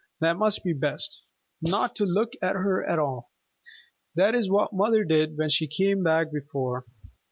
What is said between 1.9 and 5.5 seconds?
to look at her at all. That is what mother did